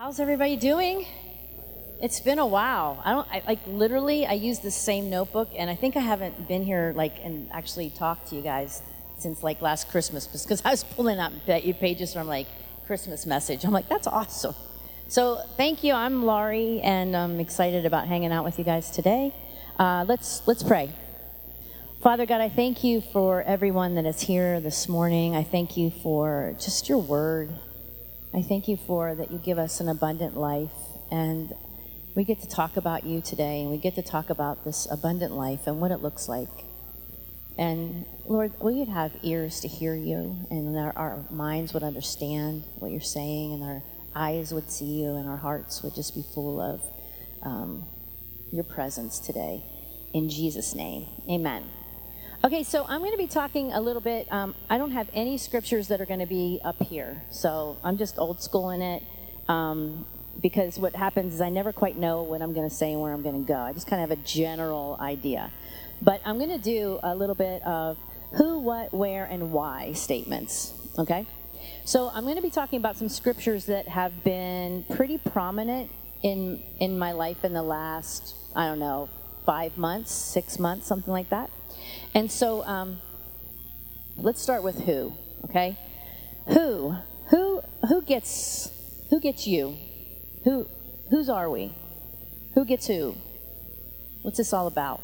[0.00, 1.04] How's everybody doing?
[2.00, 3.02] It's been a while.
[3.04, 4.24] I don't I, like literally.
[4.24, 7.90] I use the same notebook, and I think I haven't been here like and actually
[7.90, 8.80] talked to you guys
[9.18, 12.46] since like last Christmas because I was pulling out pages from like
[12.86, 13.62] Christmas message.
[13.64, 14.54] I'm like, that's awesome.
[15.08, 15.92] So thank you.
[15.92, 19.34] I'm Laurie, and I'm excited about hanging out with you guys today.
[19.78, 20.88] Uh, let's let's pray.
[22.02, 25.36] Father God, I thank you for everyone that is here this morning.
[25.36, 27.50] I thank you for just your word.
[28.32, 30.70] I thank you for that you give us an abundant life
[31.10, 31.52] and
[32.14, 35.32] we get to talk about you today and we get to talk about this abundant
[35.32, 36.48] life and what it looks like.
[37.58, 42.62] And Lord, we would have ears to hear you and our, our minds would understand
[42.78, 43.82] what you're saying and our
[44.14, 46.80] eyes would see you and our hearts would just be full of
[47.42, 47.84] um,
[48.52, 49.64] your presence today.
[50.14, 51.64] In Jesus' name, amen.
[52.42, 54.26] Okay, so I'm going to be talking a little bit.
[54.32, 57.98] Um, I don't have any scriptures that are going to be up here, so I'm
[57.98, 59.02] just old school in it.
[59.46, 60.06] Um,
[60.40, 63.12] because what happens is I never quite know what I'm going to say and where
[63.12, 63.58] I'm going to go.
[63.58, 65.52] I just kind of have a general idea.
[66.00, 67.98] But I'm going to do a little bit of
[68.32, 70.72] who, what, where, and why statements.
[70.98, 71.26] Okay?
[71.84, 75.90] So I'm going to be talking about some scriptures that have been pretty prominent
[76.22, 79.10] in in my life in the last I don't know
[79.44, 81.50] five months, six months, something like that.
[82.14, 83.00] And so um,
[84.16, 85.12] let's start with who,
[85.44, 85.78] okay?
[86.48, 86.96] Who?
[87.30, 88.70] Who who gets
[89.08, 89.76] who gets you?
[90.44, 90.66] Who
[91.10, 91.72] whose are we?
[92.54, 93.14] Who gets who?
[94.22, 95.00] What's this all about?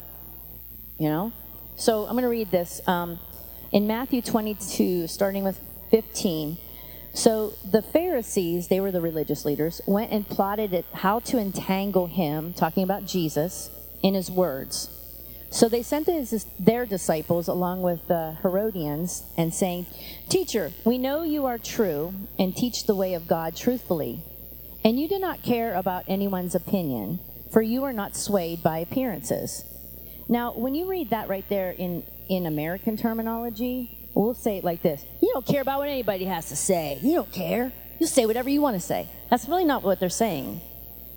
[0.97, 1.33] You know?
[1.75, 3.19] So I'm going to read this um,
[3.71, 5.59] in Matthew 22, starting with
[5.91, 6.57] 15.
[7.13, 12.53] So the Pharisees, they were the religious leaders, went and plotted how to entangle him,
[12.53, 13.69] talking about Jesus,
[14.03, 14.89] in his words.
[15.49, 19.85] So they sent his, their disciples along with the Herodians and saying,
[20.29, 24.23] Teacher, we know you are true and teach the way of God truthfully.
[24.83, 27.19] And you do not care about anyone's opinion,
[27.51, 29.63] for you are not swayed by appearances.
[30.29, 34.81] Now, when you read that right there in, in American terminology, we'll say it like
[34.81, 36.99] this You don't care about what anybody has to say.
[37.01, 37.71] You don't care.
[37.99, 39.07] You say whatever you want to say.
[39.29, 40.61] That's really not what they're saying.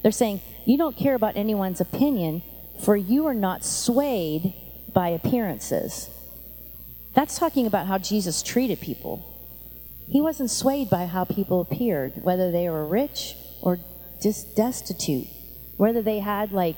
[0.03, 2.43] They're saying, You don't care about anyone's opinion,
[2.83, 4.55] for you are not swayed
[4.93, 6.09] by appearances.
[7.15, 9.27] That's talking about how Jesus treated people.
[10.09, 13.79] He wasn't swayed by how people appeared, whether they were rich or
[14.23, 15.27] just destitute,
[15.77, 16.77] whether they had like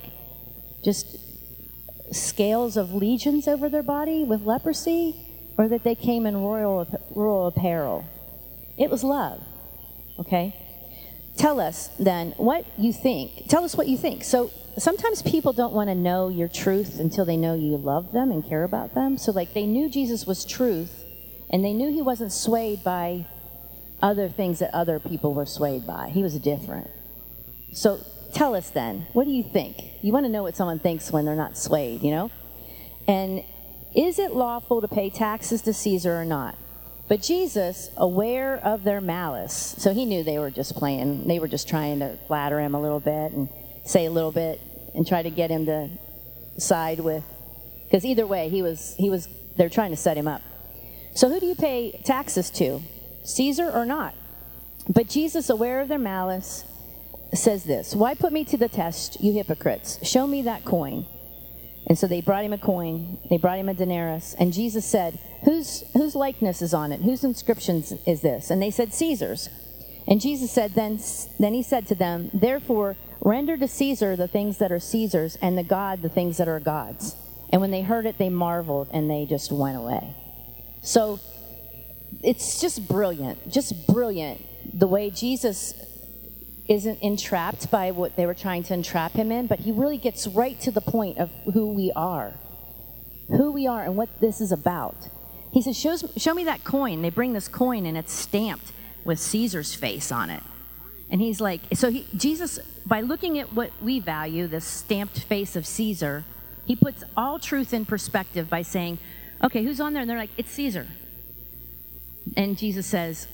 [0.84, 1.16] just
[2.12, 5.16] scales of legions over their body with leprosy,
[5.56, 8.04] or that they came in royal, royal apparel.
[8.78, 9.42] It was love,
[10.18, 10.56] okay?
[11.36, 13.48] Tell us then what you think.
[13.48, 14.24] Tell us what you think.
[14.24, 18.30] So sometimes people don't want to know your truth until they know you love them
[18.30, 19.18] and care about them.
[19.18, 21.04] So, like, they knew Jesus was truth,
[21.50, 23.26] and they knew he wasn't swayed by
[24.00, 26.08] other things that other people were swayed by.
[26.08, 26.90] He was different.
[27.72, 28.00] So,
[28.32, 29.76] tell us then, what do you think?
[30.02, 32.30] You want to know what someone thinks when they're not swayed, you know?
[33.06, 33.44] And
[33.94, 36.56] is it lawful to pay taxes to Caesar or not?
[37.08, 41.48] But Jesus, aware of their malice, so he knew they were just playing, they were
[41.48, 43.48] just trying to flatter him a little bit and
[43.84, 44.60] say a little bit
[44.94, 45.90] and try to get him to
[46.58, 47.24] side with
[47.84, 50.42] because either way he was he was they're trying to set him up.
[51.14, 52.80] So who do you pay taxes to?
[53.24, 54.14] Caesar or not?
[54.88, 56.64] But jesus aware of their malice
[57.34, 59.98] says this why put me to the test you hypocrites?
[60.06, 61.06] Show me that coin.
[61.86, 65.18] And so they brought him a coin they brought him a denarius and jesus said
[65.44, 67.02] whose whose likeness is on it?
[67.02, 68.50] Whose inscription is this?
[68.50, 69.48] And they said caesar's.
[70.08, 70.98] And jesus said then
[71.38, 75.56] then he said to them therefore Render to Caesar the things that are Caesar's, and
[75.56, 77.14] the God the things that are God's.
[77.50, 80.14] And when they heard it, they marveled and they just went away.
[80.82, 81.20] So
[82.22, 84.44] it's just brilliant, just brilliant
[84.74, 85.74] the way Jesus
[86.68, 90.26] isn't entrapped by what they were trying to entrap him in, but he really gets
[90.26, 92.32] right to the point of who we are,
[93.28, 95.08] who we are, and what this is about.
[95.52, 95.76] He says,
[96.16, 97.02] Show me that coin.
[97.02, 98.72] They bring this coin and it's stamped
[99.04, 100.42] with Caesar's face on it.
[101.12, 105.54] And he's like, so he, Jesus, by looking at what we value, the stamped face
[105.54, 106.24] of Caesar,
[106.64, 108.98] he puts all truth in perspective by saying,
[109.44, 110.00] okay, who's on there?
[110.00, 110.88] And they're like, it's Caesar.
[112.34, 113.28] And Jesus says,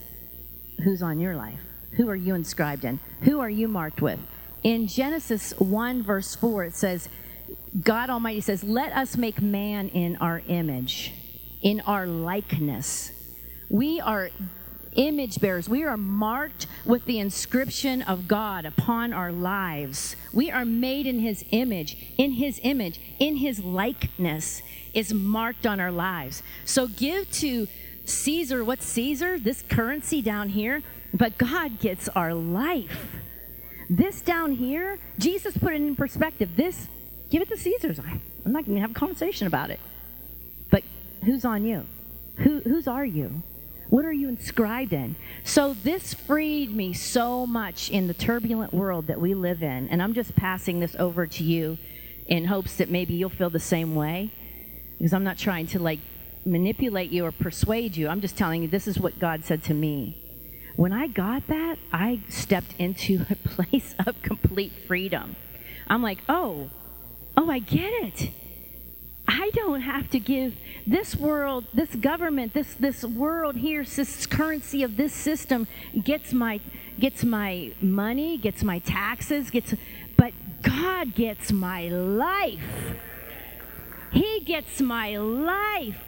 [0.83, 1.61] who's on your life?
[1.93, 2.99] Who are you inscribed in?
[3.23, 4.19] Who are you marked with?
[4.65, 7.09] In Genesis 1, verse 4, it says,
[7.81, 11.13] God Almighty says, Let us make man in our image,
[11.63, 13.13] in our likeness.
[13.69, 14.31] We are
[14.95, 15.69] image bearers.
[15.69, 20.17] We are marked with the inscription of God upon our lives.
[20.33, 21.97] We are made in His image.
[22.17, 24.63] In His image, in His likeness
[24.95, 26.43] is marked on our lives.
[26.65, 27.69] So give to
[28.05, 30.83] Caesar what's Caesar, this currency down here,
[31.13, 33.17] but God gets our life.
[33.91, 36.57] This down here, Jesus put it in perspective.
[36.57, 36.89] This,
[37.31, 37.99] give it to Caesar's.
[37.99, 39.81] I'm not going to have a conversation about it.
[40.71, 40.83] But
[41.25, 41.87] who's on you?
[42.39, 43.43] Who, whose are you?
[43.91, 45.17] What are you inscribed in?
[45.45, 49.89] So this freed me so much in the turbulent world that we live in.
[49.89, 51.79] And I'm just passing this over to you
[52.27, 54.31] in hopes that maybe you'll feel the same way.
[54.99, 56.01] Because I'm not trying to like
[56.45, 58.09] manipulate you or persuade you.
[58.09, 60.23] I'm just telling you this is what God said to me.
[60.77, 65.35] When I got that, I stepped into a place of complete freedom.
[65.87, 66.71] I'm like, oh,
[67.37, 68.31] oh, I get it.
[69.31, 74.83] I don't have to give this world, this government, this this world here, this currency
[74.83, 75.67] of this system
[76.03, 76.61] gets my
[76.99, 79.75] gets my money, gets my taxes, gets
[80.17, 80.33] but
[80.63, 82.97] God gets my life.
[84.13, 85.99] He gets my life.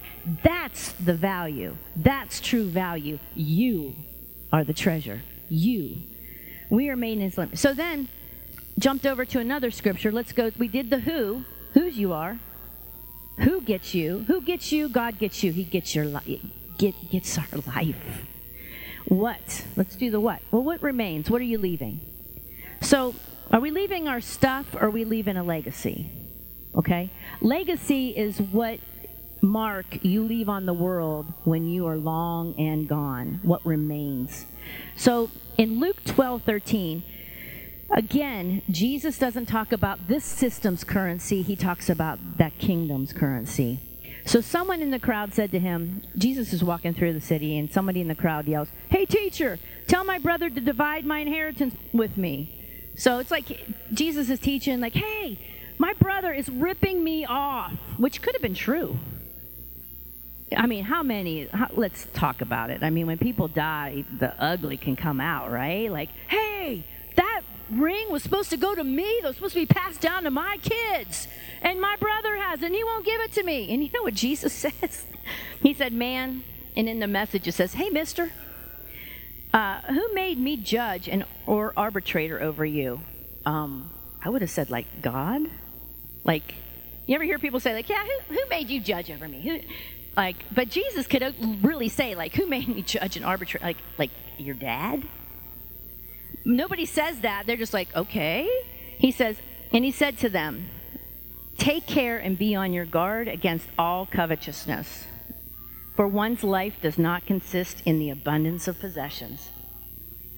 [0.42, 1.76] That's the value.
[1.94, 3.18] That's true value.
[3.34, 3.96] You
[4.50, 5.20] are the treasure.
[5.50, 5.98] You.
[6.70, 7.58] We are made in his image.
[7.58, 8.08] So then
[8.78, 10.10] jumped over to another scripture.
[10.10, 10.50] Let's go.
[10.58, 11.44] We did the who,
[11.74, 12.38] whose you are.
[13.40, 14.24] Who gets you?
[14.26, 14.88] Who gets you?
[14.88, 15.52] God gets you.
[15.52, 16.40] He gets your life.
[16.78, 18.26] Get, gets our life.
[19.06, 19.64] What?
[19.76, 20.42] Let's do the what.
[20.50, 21.30] Well, what remains?
[21.30, 22.00] What are you leaving?
[22.80, 23.14] So,
[23.50, 26.10] are we leaving our stuff or are we leaving a legacy?
[26.74, 27.10] Okay?
[27.40, 28.78] Legacy is what
[29.42, 34.46] mark you leave on the world when you are long and gone, what remains.
[34.96, 37.02] So, in Luke 12 13,
[37.92, 43.80] Again, Jesus doesn't talk about this system's currency, he talks about that kingdom's currency.
[44.24, 47.70] So someone in the crowd said to him, Jesus is walking through the city, and
[47.70, 49.58] somebody in the crowd yells, Hey, teacher,
[49.88, 52.56] tell my brother to divide my inheritance with me.
[52.96, 55.38] So it's like Jesus is teaching, like, Hey,
[55.78, 58.98] my brother is ripping me off, which could have been true.
[60.56, 61.46] I mean, how many?
[61.46, 62.82] How, let's talk about it.
[62.82, 65.90] I mean, when people die, the ugly can come out, right?
[65.90, 66.84] Like, hey,
[67.16, 69.20] that ring was supposed to go to me.
[69.22, 71.28] That was supposed to be passed down to my kids.
[71.62, 73.72] And my brother has it, and he won't give it to me.
[73.72, 74.52] And you know what Jesus
[74.82, 75.04] says?
[75.62, 76.42] he said, Man,
[76.76, 78.32] and in the message it says, Hey, mister,
[79.52, 83.00] uh, who made me judge and or arbitrator over you?
[83.44, 83.90] Um,
[84.22, 85.42] I would have said, like, God?
[86.24, 86.54] Like,
[87.06, 89.40] you ever hear people say, like, yeah, who, who made you judge over me?
[89.40, 89.60] Who,
[90.16, 93.62] like, but Jesus could really say, like, who made me judge and arbitrate?
[93.62, 95.02] Like, like your dad?
[96.44, 97.46] Nobody says that.
[97.46, 98.48] They're just like, okay.
[98.98, 99.36] He says,
[99.72, 100.68] and he said to them,
[101.58, 105.04] Take care and be on your guard against all covetousness,
[105.94, 109.50] for one's life does not consist in the abundance of possessions.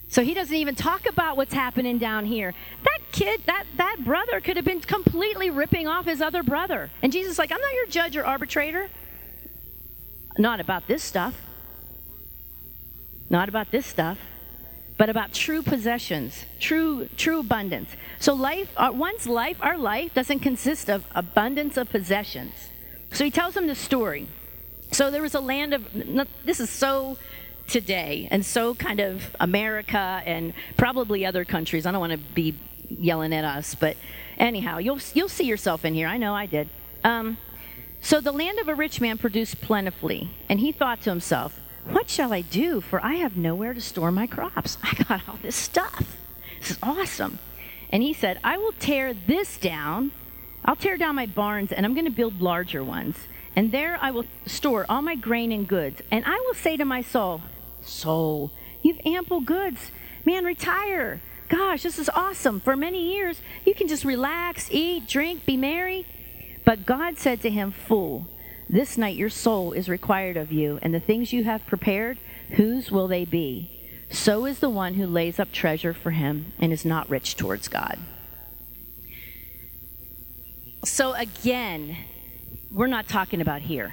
[0.08, 2.54] So he doesn't even talk about what's happening down here.
[2.82, 6.90] That kid, that, that brother could have been completely ripping off his other brother.
[7.02, 8.90] And Jesus is like, I'm not your judge or arbitrator.
[10.38, 11.40] Not about this stuff.
[13.30, 14.18] Not about this stuff
[14.98, 17.90] but about true possessions, true true abundance.
[18.18, 22.52] So life, uh, one's life, our life doesn't consist of abundance of possessions.
[23.12, 24.28] So he tells them the story.
[24.92, 25.86] So there was a land of
[26.44, 27.16] this is so
[27.66, 31.86] today and so kind of America and probably other countries.
[31.86, 32.54] I don't want to be
[32.88, 33.96] yelling at us, but
[34.38, 36.06] anyhow, you'll you'll see yourself in here.
[36.06, 36.68] I know I did.
[37.04, 37.38] Um,
[38.00, 42.08] so the land of a rich man produced plentifully, and he thought to himself, what
[42.08, 42.80] shall I do?
[42.80, 44.78] For I have nowhere to store my crops.
[44.82, 46.16] I got all this stuff.
[46.60, 47.38] This is awesome.
[47.90, 50.12] And he said, I will tear this down.
[50.64, 53.16] I'll tear down my barns and I'm going to build larger ones.
[53.54, 56.00] And there I will store all my grain and goods.
[56.10, 57.42] And I will say to my soul,
[57.82, 59.90] Soul, you've ample goods.
[60.24, 61.20] Man, retire.
[61.48, 62.60] Gosh, this is awesome.
[62.60, 66.06] For many years, you can just relax, eat, drink, be merry.
[66.64, 68.26] But God said to him, Fool,
[68.72, 72.18] this night your soul is required of you, and the things you have prepared,
[72.52, 73.78] whose will they be?
[74.10, 77.68] So is the one who lays up treasure for him and is not rich towards
[77.68, 77.98] God.
[80.84, 81.96] So again,
[82.70, 83.92] we're not talking about here.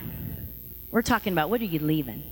[0.91, 2.23] We're talking about what are you leaving?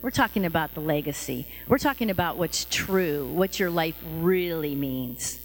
[0.00, 1.46] We're talking about the legacy.
[1.66, 5.40] We're talking about what's true, what your life really means.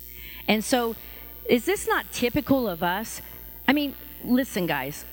[0.48, 0.96] And so,
[1.46, 3.22] is this not typical of us?
[3.68, 5.06] I mean, listen, guys,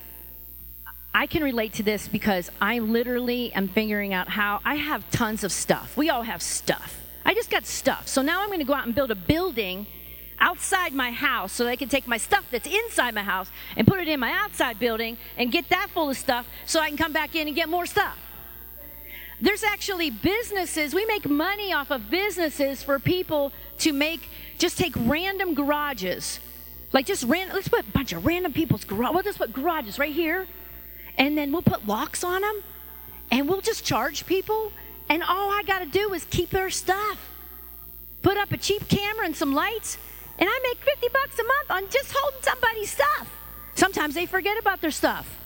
[1.13, 5.43] I can relate to this because I literally am figuring out how I have tons
[5.43, 5.97] of stuff.
[5.97, 7.01] We all have stuff.
[7.25, 8.07] I just got stuff.
[8.07, 9.87] So now I'm going to go out and build a building
[10.39, 13.99] outside my house so I can take my stuff that's inside my house and put
[13.99, 17.11] it in my outside building and get that full of stuff so I can come
[17.11, 18.17] back in and get more stuff.
[19.41, 24.21] There's actually businesses, we make money off of businesses for people to make,
[24.57, 26.39] just take random garages.
[26.91, 29.13] Like just random, let's put a bunch of random people's garage.
[29.13, 30.45] We'll just put garages right here
[31.19, 32.63] and then we'll put locks on them
[33.29, 34.71] and we'll just charge people
[35.09, 37.29] and all I got to do is keep their stuff.
[38.23, 39.97] Put up a cheap camera and some lights
[40.39, 43.29] And I make 50 bucks a month on just holding somebody's stuff.
[43.75, 45.37] Sometimes they forget about their stuff.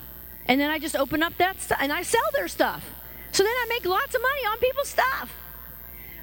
[0.46, 2.84] And then I just open up that stuff and I sell their stuff.
[3.32, 5.34] So then I make lots of money on people's stuff.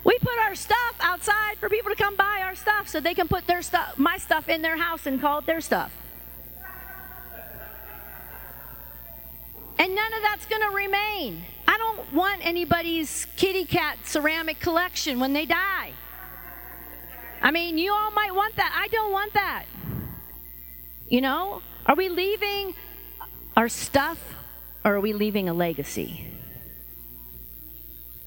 [0.06, 3.28] We put our stuff outside for people to come buy our stuff so they can
[3.28, 5.92] put their stuff, my stuff in their house and call it their stuff.
[9.82, 11.44] And none of that's going to remain.
[11.68, 15.94] I don't want anybody's kitty cat ceramic collection when they die.
[17.42, 18.72] I mean, you all might want that.
[18.80, 19.66] I don't want that.
[21.10, 21.64] You know?
[21.88, 22.76] Are we leaving
[23.58, 24.20] our stuff
[24.86, 26.28] or are we leaving a legacy?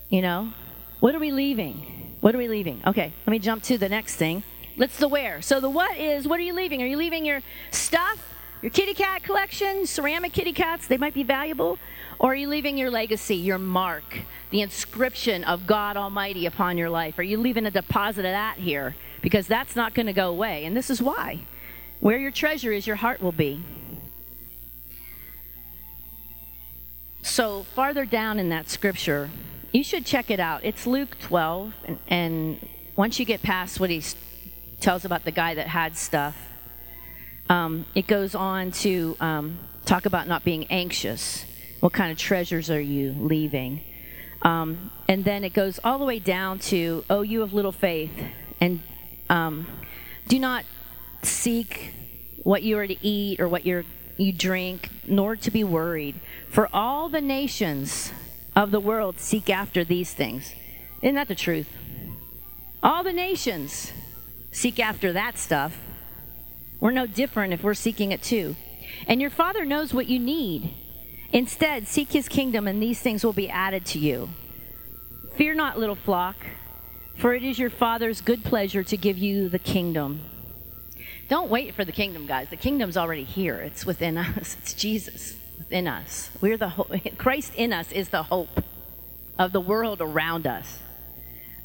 [0.09, 0.53] You know?
[0.99, 2.17] What are we leaving?
[2.21, 2.83] What are we leaving?
[2.85, 4.43] Okay, let me jump to the next thing.
[4.77, 5.41] Let's the where.
[5.41, 6.83] So the what is what are you leaving?
[6.83, 8.34] Are you leaving your stuff?
[8.65, 11.79] Your kitty cat collection, ceramic kitty cats, they might be valuable.
[12.19, 16.89] Or are you leaving your legacy, your mark, the inscription of God Almighty upon your
[16.89, 17.19] life?
[17.19, 18.97] Are you leaving a deposit of that here?
[19.21, 20.65] Because that's not going to go away.
[20.65, 21.41] And this is why.
[22.01, 23.63] Where your treasure is, your heart will be.
[27.21, 29.29] So, farther down in that scripture,
[29.73, 30.65] you should check it out.
[30.65, 31.75] It's Luke 12.
[31.85, 34.03] And, and once you get past what he
[34.81, 36.54] tells about the guy that had stuff,
[37.49, 41.45] um, it goes on to um, talk about not being anxious.
[41.81, 43.83] What kind of treasures are you leaving?
[44.43, 48.13] Um, and then it goes all the way down to, oh, you have little faith,
[48.61, 48.81] and
[49.29, 49.67] um,
[50.29, 50.65] do not
[51.23, 51.93] seek
[52.43, 53.85] what you are to eat or what you
[54.17, 56.21] you drink, nor to be worried.
[56.49, 58.13] For all the nations
[58.55, 60.55] of the world seek after these things.
[61.03, 61.69] Isn't that the truth?
[62.83, 63.93] All the nations
[64.53, 65.77] seek after that stuff.
[66.85, 68.57] We're no different if we're seeking it too.
[69.07, 70.75] And your Father knows what you need.
[71.33, 74.29] Instead, seek his kingdom, and these things will be added to you.
[75.35, 76.37] Fear not, little flock,
[77.17, 80.21] for it is your Father's good pleasure to give you the kingdom.
[81.31, 82.51] Don't wait for the kingdom, guys.
[82.51, 83.57] The kingdom's already here.
[83.61, 84.55] It's within us.
[84.61, 86.29] It's Jesus within us.
[86.43, 88.63] We're the ho- Christ in us is the hope
[89.39, 90.81] of the world around us.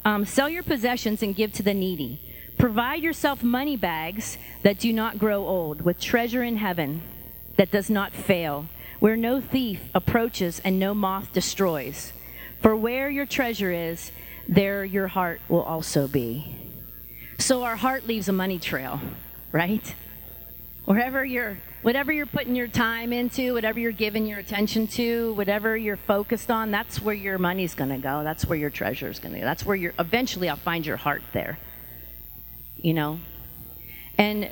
[0.02, 2.22] Um, sell your possessions and give to the needy.
[2.60, 7.00] Provide yourself money bags that do not grow old, with treasure in heaven
[7.56, 8.66] that does not fail,
[8.98, 12.12] where no thief approaches and no moth destroys.
[12.60, 14.12] For where your treasure is,
[14.46, 16.54] there your heart will also be.
[17.38, 19.00] So our heart leaves a money trail,
[19.52, 19.94] right?
[20.84, 25.78] Wherever you're whatever you're putting your time into, whatever you're giving your attention to, whatever
[25.78, 28.22] you're focused on, that's where your money's going to go.
[28.22, 29.46] That's where your treasure's going to go.
[29.46, 31.56] That's where you're eventually I'll find your heart there
[32.82, 33.20] you know?
[34.18, 34.50] And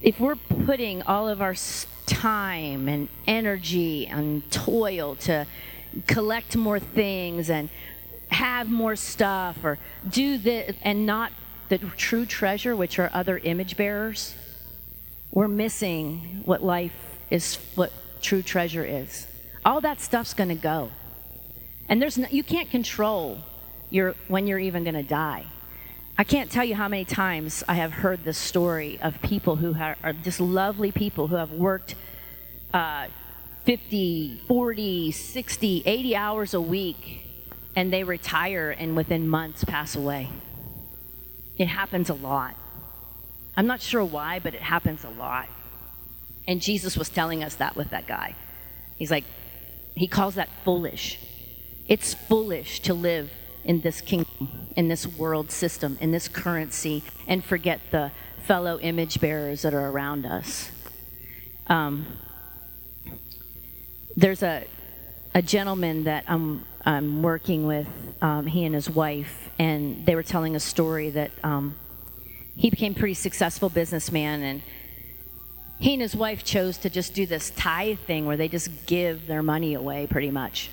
[0.00, 1.54] if we're putting all of our
[2.06, 5.46] time and energy and toil to
[6.06, 7.68] collect more things and
[8.28, 9.78] have more stuff or
[10.08, 11.32] do this and not
[11.68, 14.34] the true treasure, which are other image bearers,
[15.30, 19.26] we're missing what life is, what true treasure is.
[19.64, 20.90] All that stuff's going to go.
[21.88, 23.40] And there's no, you can't control
[23.90, 25.46] your, when you're even going to die.
[26.16, 29.74] I can't tell you how many times I have heard the story of people who
[29.74, 31.96] are, are just lovely people who have worked
[32.72, 33.08] uh,
[33.64, 37.26] 50, 40, 60, 80 hours a week
[37.74, 40.28] and they retire and within months pass away.
[41.58, 42.54] It happens a lot.
[43.56, 45.48] I'm not sure why, but it happens a lot.
[46.46, 48.36] And Jesus was telling us that with that guy.
[48.96, 49.24] He's like,
[49.96, 51.18] he calls that foolish.
[51.88, 53.32] It's foolish to live
[53.64, 58.12] in this kingdom, in this world system, in this currency, and forget the
[58.46, 60.70] fellow image bearers that are around us.
[61.66, 62.06] Um,
[64.16, 64.64] there's a,
[65.34, 67.88] a gentleman that I'm, I'm working with,
[68.20, 71.74] um, he and his wife, and they were telling a story that um,
[72.56, 74.62] he became a pretty successful businessman, and
[75.78, 79.26] he and his wife chose to just do this tithe thing where they just give
[79.26, 80.70] their money away pretty much.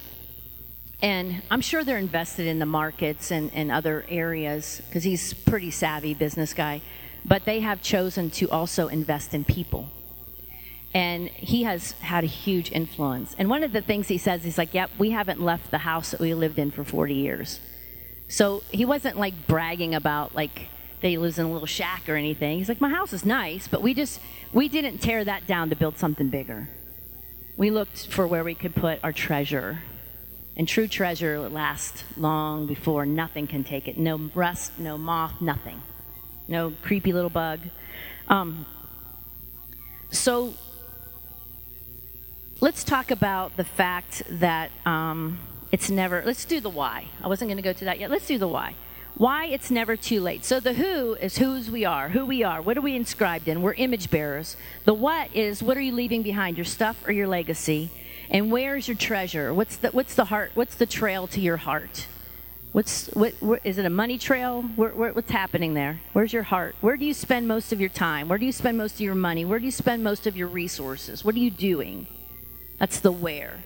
[1.01, 5.71] And I'm sure they're invested in the markets and, and other areas because he's pretty
[5.71, 6.81] savvy business guy.
[7.25, 9.89] But they have chosen to also invest in people.
[10.93, 13.35] And he has had a huge influence.
[13.37, 16.11] And one of the things he says, he's like, yep, we haven't left the house
[16.11, 17.59] that we lived in for 40 years.
[18.27, 20.67] So he wasn't like bragging about like
[21.01, 22.59] that he lives in a little shack or anything.
[22.59, 24.19] He's like, my house is nice, but we just,
[24.53, 26.69] we didn't tear that down to build something bigger.
[27.57, 29.81] We looked for where we could put our treasure
[30.55, 33.97] and true treasure lasts long before nothing can take it.
[33.97, 35.81] No rust, no moth, nothing.
[36.47, 37.61] No creepy little bug.
[38.27, 38.65] Um,
[40.11, 40.53] so
[42.59, 45.39] let's talk about the fact that um,
[45.71, 47.07] it's never, let's do the why.
[47.23, 48.11] I wasn't going to go to that yet.
[48.11, 48.75] Let's do the why.
[49.15, 50.43] Why it's never too late.
[50.45, 52.61] So the who is whose we are, who we are.
[52.61, 53.61] What are we inscribed in?
[53.61, 54.57] We're image bearers.
[54.85, 57.91] The what is what are you leaving behind, your stuff or your legacy?
[58.31, 59.53] And where's your treasure?
[59.53, 60.51] What's the what's the heart?
[60.55, 62.07] What's the trail to your heart?
[62.71, 64.61] What's what, what is it a money trail?
[64.77, 65.99] Where, where, what's happening there?
[66.13, 66.75] Where's your heart?
[66.79, 68.29] Where do you spend most of your time?
[68.29, 69.43] Where do you spend most of your money?
[69.43, 71.25] Where do you spend most of your resources?
[71.25, 72.07] What are you doing?
[72.79, 73.59] That's the where.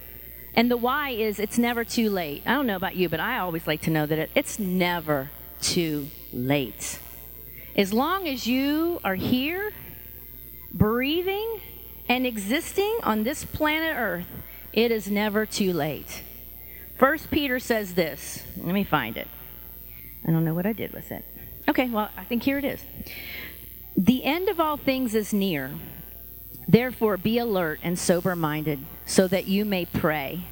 [0.55, 2.41] And the why is it's never too late.
[2.47, 5.29] I don't know about you, but I always like to know that it, it's never
[5.61, 6.97] too late.
[7.75, 9.73] As long as you are here,
[10.73, 11.61] breathing
[12.09, 14.25] and existing on this planet Earth,
[14.75, 16.23] it is never too late.
[16.99, 18.43] First Peter says this.
[18.57, 19.27] Let me find it.
[20.27, 21.25] I don't know what I did with it.
[21.67, 22.81] Okay, well, I think here it is.
[23.97, 25.71] The end of all things is near.
[26.67, 30.45] Therefore, be alert and sober minded, so that you may pray.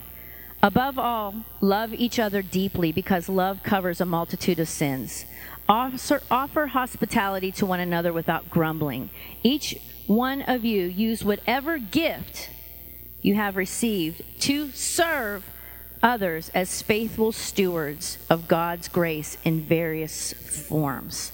[0.62, 5.26] Above all, love each other deeply, because love covers a multitude of sins.
[5.68, 9.10] Offer, offer hospitality to one another without grumbling.
[9.42, 9.76] Each
[10.08, 12.50] one of you use whatever gift
[13.24, 15.50] you have received to serve
[16.04, 21.32] others as faithful stewards of God's grace in various forms.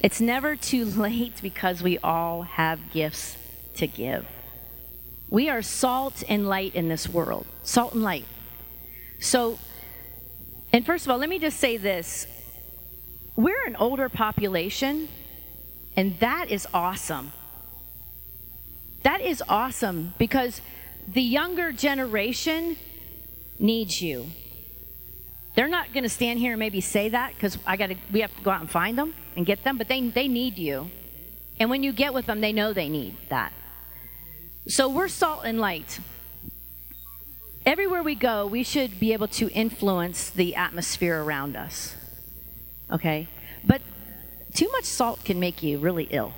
[0.00, 3.36] It's never too late because we all have gifts
[3.76, 4.24] to give.
[5.28, 7.46] We are salt and light in this world.
[7.62, 8.26] Salt and light.
[9.18, 9.58] So,
[10.72, 12.26] and first of all, let me just say this.
[13.34, 15.08] We're an older population,
[15.96, 17.32] and that is awesome.
[19.02, 20.60] That is awesome because
[21.12, 22.76] the younger generation
[23.58, 24.26] needs you.
[25.54, 27.96] They're not going to stand here and maybe say that because I got to.
[28.10, 30.56] We have to go out and find them and get them, but they they need
[30.56, 30.90] you.
[31.58, 33.52] And when you get with them, they know they need that.
[34.68, 36.00] So we're salt and light.
[37.64, 41.94] Everywhere we go, we should be able to influence the atmosphere around us.
[42.90, 43.28] Okay?
[43.64, 43.82] But
[44.54, 46.32] too much salt can make you really ill.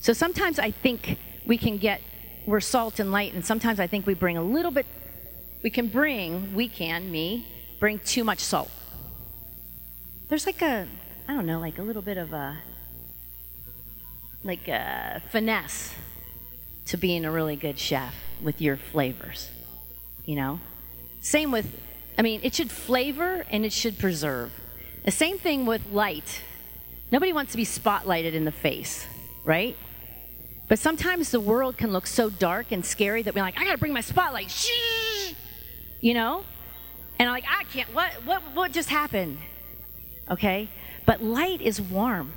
[0.00, 2.00] So sometimes I think we can get,
[2.48, 4.86] we're salt and light, and sometimes I think we bring a little bit
[5.62, 7.46] we can bring, we can, me,
[7.80, 8.70] bring too much salt.
[10.28, 10.86] There's like a,
[11.26, 12.58] I don't know, like a little bit of a,
[14.44, 15.94] like a finesse
[16.86, 19.50] to being a really good chef with your flavors,
[20.24, 20.60] you know?
[21.20, 21.74] Same with,
[22.16, 24.52] I mean, it should flavor and it should preserve.
[25.04, 26.42] The same thing with light.
[27.10, 29.06] Nobody wants to be spotlighted in the face,
[29.44, 29.76] right?
[30.68, 33.78] But sometimes the world can look so dark and scary that we're like, I gotta
[33.78, 34.50] bring my spotlight.
[34.50, 35.32] Shh!
[36.00, 36.44] you know?
[37.18, 39.38] And I'm like, I can't, what, what, what just happened?
[40.30, 40.68] Okay?
[41.06, 42.32] But light is warm.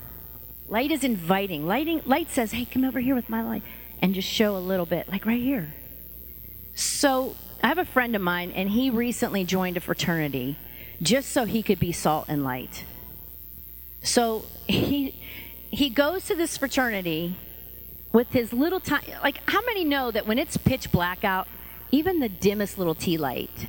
[0.68, 1.68] Light is inviting.
[1.68, 3.64] Lighting, light says, hey, come over here with my light
[4.00, 5.74] and just show a little bit, like right here.
[6.74, 10.58] So I have a friend of mine, and he recently joined a fraternity
[11.02, 12.86] just so he could be salt and light.
[14.02, 15.12] So he,
[15.70, 17.36] he goes to this fraternity
[18.14, 21.48] with his little tiny, like, how many know that when it's pitch black out,
[21.92, 23.68] even the dimmest little tea light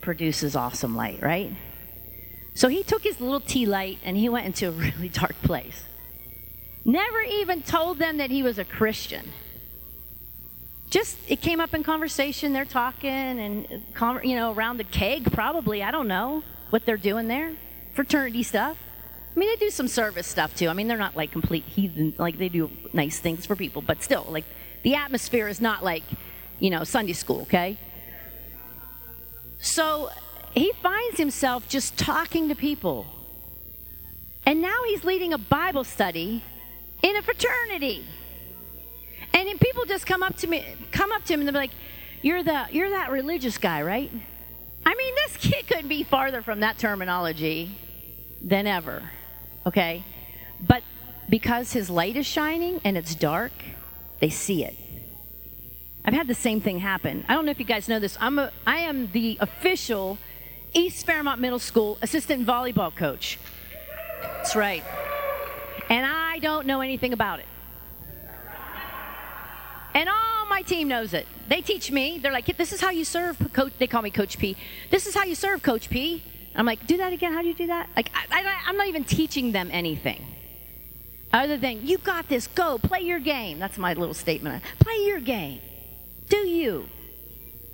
[0.00, 1.52] produces awesome light, right?
[2.54, 5.84] So he took his little tea light and he went into a really dark place.
[6.84, 9.32] Never even told them that he was a Christian.
[10.88, 12.52] Just it came up in conversation.
[12.52, 13.68] They're talking and
[14.24, 15.82] you know around the keg, probably.
[15.82, 17.54] I don't know what they're doing there.
[17.94, 18.76] Fraternity stuff.
[19.40, 20.68] I mean, they do some service stuff too.
[20.68, 22.12] I mean, they're not like complete heathen.
[22.18, 24.44] Like they do nice things for people, but still, like
[24.82, 26.02] the atmosphere is not like
[26.58, 27.78] you know, Sunday school, okay?
[29.60, 30.10] So
[30.52, 33.06] he finds himself just talking to people.
[34.44, 36.44] And now he's leading a Bible study
[37.02, 38.04] in a fraternity.
[39.32, 41.72] And then people just come up to me, come up to him and they're like,
[42.20, 44.12] You're the you're that religious guy, right?
[44.84, 47.74] I mean, this kid couldn't be farther from that terminology
[48.42, 49.10] than ever.
[49.66, 50.04] Okay?
[50.66, 50.82] But
[51.28, 53.52] because his light is shining and it's dark,
[54.20, 54.76] they see it.
[56.04, 57.24] I've had the same thing happen.
[57.28, 58.16] I don't know if you guys know this.
[58.20, 60.18] I'm a, I am the official
[60.72, 63.38] East Fairmont Middle School assistant volleyball coach.
[64.22, 64.82] That's right.
[65.88, 67.46] And I don't know anything about it.
[69.92, 71.26] And all my team knows it.
[71.48, 72.18] They teach me.
[72.18, 73.72] They're like, this is how you serve, coach.
[73.78, 74.56] They call me Coach P.
[74.90, 76.22] This is how you serve, Coach P.
[76.54, 77.32] I'm like, do that again.
[77.32, 77.88] How do you do that?
[77.96, 80.24] Like, I, I, I'm not even teaching them anything
[81.32, 82.46] other than, you got this.
[82.46, 83.58] Go play your game.
[83.58, 84.62] That's my little statement.
[84.80, 85.60] Play your game.
[86.28, 86.88] Do you?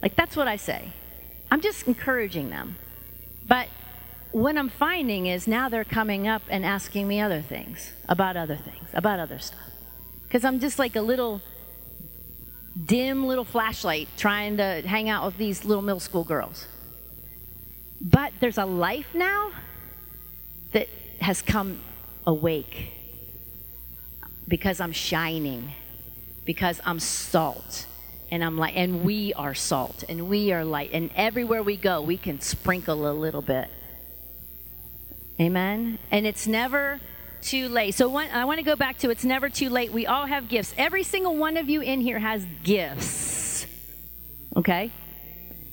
[0.03, 0.93] Like, that's what I say.
[1.51, 2.77] I'm just encouraging them.
[3.49, 3.69] But
[4.33, 8.57] what I'm finding is now they're coming up and asking me other things about other
[8.57, 9.61] things, about other stuff.
[10.25, 11.41] Because I'm just like a little
[12.85, 16.67] dim little flashlight trying to hang out with these little middle school girls.
[18.09, 19.51] But there's a life now
[20.73, 20.88] that
[21.21, 21.81] has come
[22.25, 22.92] awake
[24.47, 25.73] because I'm shining,
[26.45, 27.87] because I'm salt.
[28.31, 32.01] And I'm like, and we are salt, and we are light, and everywhere we go,
[32.01, 33.69] we can sprinkle a little bit.
[35.40, 36.01] Amen.
[36.11, 37.01] And it's never
[37.40, 37.95] too late.
[37.95, 39.92] So one, I want to go back to it's never too late.
[39.92, 40.75] We all have gifts.
[40.77, 43.66] Every single one of you in here has gifts.
[44.57, 44.90] Okay?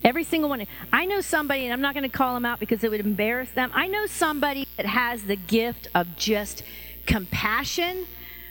[0.03, 0.65] Every single one.
[0.91, 3.51] I know somebody, and I'm not going to call them out because it would embarrass
[3.51, 3.71] them.
[3.73, 6.63] I know somebody that has the gift of just
[7.05, 8.05] compassion,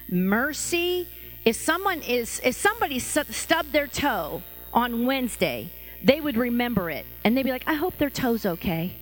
[0.08, 1.08] mercy.
[1.44, 5.70] If someone is, if somebody stubbed their toe on Wednesday,
[6.02, 8.96] they would remember it, and they'd be like, "I hope their toe's okay."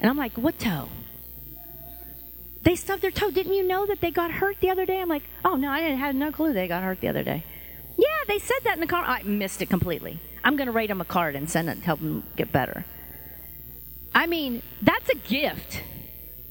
[0.00, 0.88] And I'm like, "What toe?"
[2.62, 3.30] They stubbed their toe.
[3.30, 5.00] Didn't you know that they got hurt the other day?
[5.00, 7.44] I'm like, "Oh no, I didn't have no clue they got hurt the other day."
[7.96, 9.04] Yeah, they said that in the car.
[9.04, 10.20] I missed it completely.
[10.44, 12.84] I'm going to write him a card and send it help him get better.
[14.14, 15.82] I mean, that's a gift.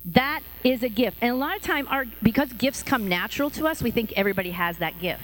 [0.05, 1.17] That is a gift.
[1.21, 4.51] And a lot of time, our, because gifts come natural to us, we think everybody
[4.51, 5.23] has that gift.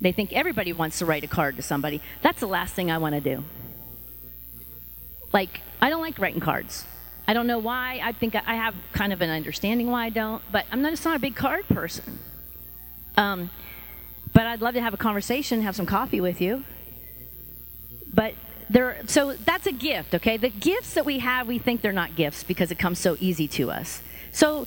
[0.00, 2.00] They think everybody wants to write a card to somebody.
[2.22, 3.42] That's the last thing I want to do.
[5.32, 6.84] Like, I don't like writing cards.
[7.26, 8.00] I don't know why.
[8.02, 11.04] I think I have kind of an understanding why I don't, but I'm not, just
[11.04, 12.20] not a big card person.
[13.16, 13.50] Um,
[14.32, 16.64] but I'd love to have a conversation, have some coffee with you.
[18.12, 18.34] But
[18.70, 20.36] there, so that's a gift, okay?
[20.36, 23.48] The gifts that we have, we think they're not gifts because it comes so easy
[23.48, 24.02] to us.
[24.32, 24.66] So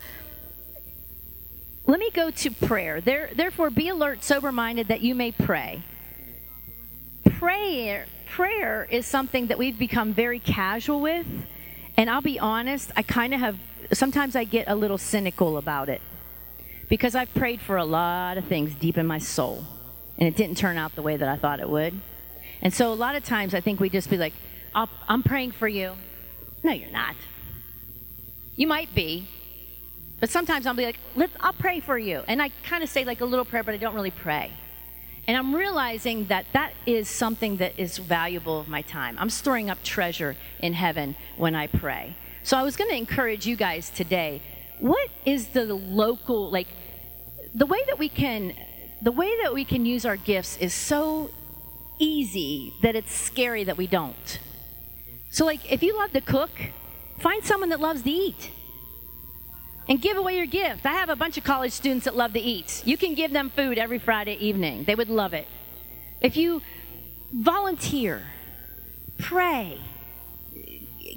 [1.86, 3.01] let me go to prayer.
[3.01, 5.84] There, therefore, be alert, sober minded, that you may pray.
[7.25, 11.27] Prayer, prayer is something that we've become very casual with.
[11.97, 13.58] And I'll be honest, I kind of have,
[13.93, 16.01] sometimes I get a little cynical about it
[16.89, 19.65] because I've prayed for a lot of things deep in my soul.
[20.17, 21.99] And it didn't turn out the way that I thought it would.
[22.62, 24.34] And so a lot of times I think we just be like,
[24.76, 25.93] oh, I'm praying for you.
[26.63, 27.15] No, you're not.
[28.56, 29.28] You might be.
[30.19, 31.00] But sometimes I'll be like,
[31.39, 32.21] I'll pray for you.
[32.28, 34.52] And I kind of say like a little prayer, but I don't really pray.
[35.28, 39.17] And I'm realizing that that is something that is valuable of my time.
[39.19, 42.15] I'm storing up treasure in heaven when I pray.
[42.43, 44.41] So I was going to encourage you guys today.
[44.80, 46.67] What is the local like
[47.54, 48.54] the way that we can
[49.02, 51.32] the way that we can use our gifts is so
[52.01, 54.39] easy that it's scary that we don't.
[55.29, 56.49] So, like, if you love to cook,
[57.19, 58.51] find someone that loves to eat
[59.87, 60.85] and give away your gift.
[60.85, 62.81] I have a bunch of college students that love to eat.
[62.85, 65.47] You can give them food every Friday evening, they would love it.
[66.21, 66.61] If you
[67.33, 68.21] volunteer,
[69.17, 69.79] pray,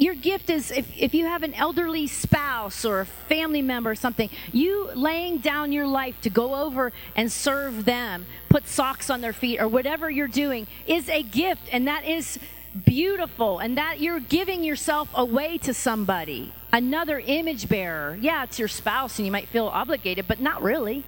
[0.01, 3.95] your gift is if, if you have an elderly spouse or a family member or
[3.95, 9.21] something, you laying down your life to go over and serve them, put socks on
[9.21, 12.39] their feet, or whatever you're doing is a gift, and that is
[12.85, 18.19] beautiful, and that you're giving yourself away to somebody, another image bearer.
[18.21, 21.05] Yeah, it's your spouse, and you might feel obligated, but not really.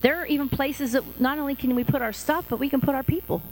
[0.00, 2.80] There are even places that not only can we put our stuff, but we can
[2.80, 3.42] put our people.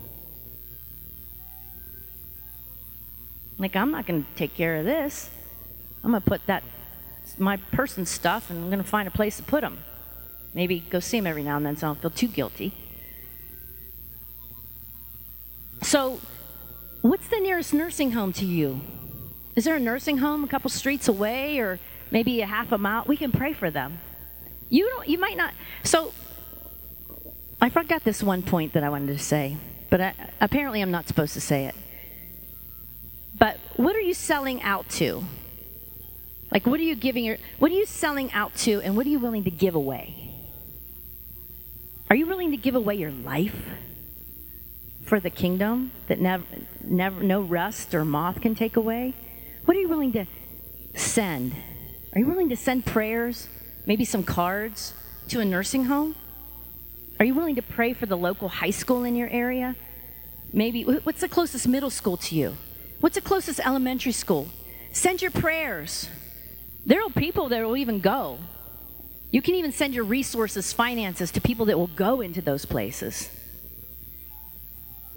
[3.58, 5.30] Like, I'm not going to take care of this.
[6.04, 6.62] I'm going to put that,
[7.38, 9.78] my person's stuff, and I'm going to find a place to put them.
[10.54, 12.72] Maybe go see them every now and then so I don't feel too guilty.
[15.82, 16.20] So,
[17.02, 18.80] what's the nearest nursing home to you?
[19.56, 23.04] Is there a nursing home a couple streets away or maybe a half a mile?
[23.06, 23.98] We can pray for them.
[24.70, 26.12] You don't you might not so
[27.60, 29.56] I forgot this one point that I wanted to say,
[29.90, 31.74] but I, apparently I'm not supposed to say it.
[33.38, 35.24] But what are you selling out to?
[36.50, 39.10] Like, what are you giving your, what are you selling out to, and what are
[39.10, 40.34] you willing to give away?
[42.10, 43.66] Are you willing to give away your life
[45.04, 46.44] for the kingdom that never,
[46.82, 49.14] never, no rust or moth can take away?
[49.66, 50.24] What are you willing to
[50.94, 51.54] send?
[52.14, 53.46] Are you willing to send prayers,
[53.84, 54.94] maybe some cards
[55.28, 56.16] to a nursing home?
[57.20, 59.76] Are you willing to pray for the local high school in your area?
[60.50, 62.56] Maybe, what's the closest middle school to you?
[63.00, 64.48] What's the closest elementary school?
[64.92, 66.08] Send your prayers.
[66.84, 68.38] There are people that will even go.
[69.30, 73.28] You can even send your resources, finances to people that will go into those places.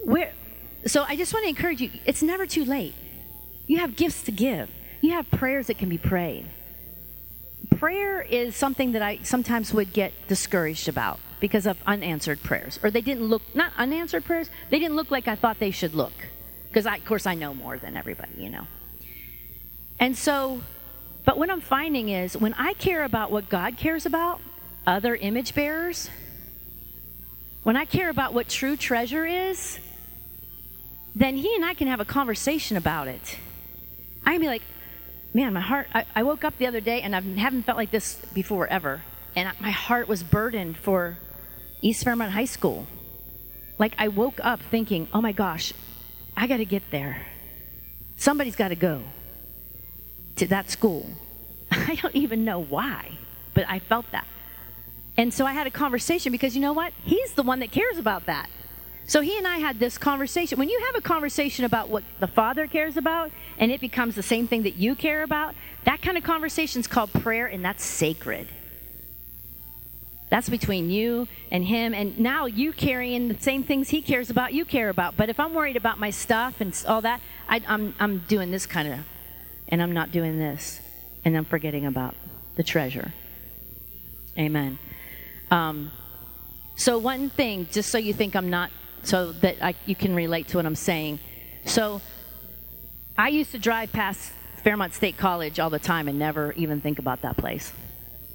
[0.04, 0.32] Where,
[0.86, 2.94] so I just want to encourage you it's never too late.
[3.66, 6.46] You have gifts to give, you have prayers that can be prayed.
[7.76, 12.78] Prayer is something that I sometimes would get discouraged about because of unanswered prayers.
[12.82, 15.94] Or they didn't look, not unanswered prayers, they didn't look like I thought they should
[15.94, 16.12] look
[16.72, 18.66] because of course I know more than everybody, you know.
[20.00, 20.62] And so,
[21.24, 24.40] but what I'm finding is when I care about what God cares about,
[24.86, 26.08] other image bearers,
[27.62, 29.78] when I care about what true treasure is,
[31.14, 33.38] then he and I can have a conversation about it.
[34.24, 34.62] I can be like,
[35.34, 37.90] man, my heart, I, I woke up the other day and I haven't felt like
[37.90, 39.02] this before ever.
[39.36, 41.18] And my heart was burdened for
[41.82, 42.86] East Fairmont High School.
[43.78, 45.74] Like I woke up thinking, oh my gosh,
[46.36, 47.26] I got to get there.
[48.16, 49.02] Somebody's got to go
[50.36, 51.08] to that school.
[51.70, 53.18] I don't even know why,
[53.54, 54.26] but I felt that.
[55.16, 56.92] And so I had a conversation because you know what?
[57.04, 58.48] He's the one that cares about that.
[59.06, 60.58] So he and I had this conversation.
[60.58, 64.22] When you have a conversation about what the Father cares about and it becomes the
[64.22, 67.84] same thing that you care about, that kind of conversation is called prayer and that's
[67.84, 68.48] sacred.
[70.32, 71.92] That's between you and him.
[71.92, 75.14] And now you carrying the same things he cares about, you care about.
[75.14, 78.64] But if I'm worried about my stuff and all that, I, I'm, I'm doing this
[78.64, 79.00] kind of,
[79.68, 80.80] and I'm not doing this.
[81.22, 82.14] And I'm forgetting about
[82.56, 83.12] the treasure.
[84.38, 84.78] Amen.
[85.50, 85.92] Um,
[86.76, 88.70] so, one thing, just so you think I'm not,
[89.02, 91.18] so that I, you can relate to what I'm saying.
[91.66, 92.00] So,
[93.18, 94.32] I used to drive past
[94.64, 97.70] Fairmont State College all the time and never even think about that place.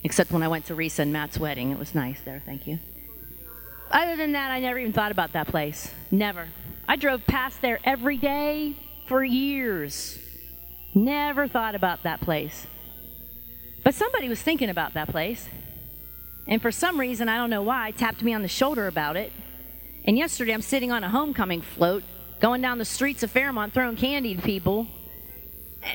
[0.03, 1.71] Except when I went to Risa and Matt's wedding.
[1.71, 2.79] It was nice there, thank you.
[3.91, 5.91] Other than that, I never even thought about that place.
[6.12, 6.47] Never.
[6.88, 8.75] I drove past there every day
[9.07, 10.19] for years.
[10.93, 12.67] Never thought about that place.
[13.83, 15.47] But somebody was thinking about that place.
[16.47, 19.31] And for some reason, I don't know why, tapped me on the shoulder about it.
[20.05, 22.03] And yesterday, I'm sitting on a homecoming float,
[22.39, 24.88] going down the streets of Fairmont, throwing candy to people.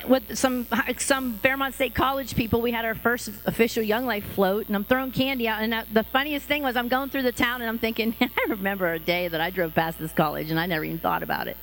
[0.07, 0.67] With some
[0.99, 4.85] some Fairmont State College people, we had our first official Young Life float, and I'm
[4.85, 5.63] throwing candy out.
[5.63, 8.47] And uh, the funniest thing was, I'm going through the town, and I'm thinking, I
[8.49, 11.49] remember a day that I drove past this college, and I never even thought about
[11.49, 11.57] it.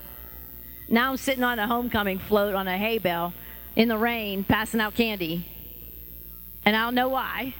[0.88, 3.34] Now I'm sitting on a homecoming float on a hay bale
[3.76, 5.46] in the rain, passing out candy,
[6.66, 7.54] and I don't know why.